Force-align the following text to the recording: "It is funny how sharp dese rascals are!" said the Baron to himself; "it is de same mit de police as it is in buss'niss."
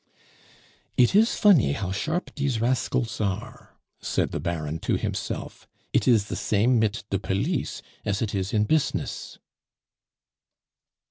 "It 0.97 1.13
is 1.15 1.35
funny 1.35 1.73
how 1.73 1.91
sharp 1.91 2.33
dese 2.33 2.57
rascals 2.57 3.21
are!" 3.21 3.77
said 4.01 4.31
the 4.31 4.39
Baron 4.39 4.79
to 4.79 4.97
himself; 4.97 5.67
"it 5.93 6.07
is 6.07 6.27
de 6.27 6.35
same 6.35 6.79
mit 6.79 7.03
de 7.11 7.19
police 7.19 7.83
as 8.03 8.19
it 8.23 8.33
is 8.33 8.51
in 8.51 8.65
buss'niss." 8.65 9.37